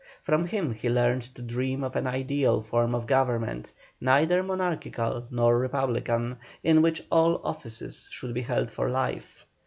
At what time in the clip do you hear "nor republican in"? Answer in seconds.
5.29-6.81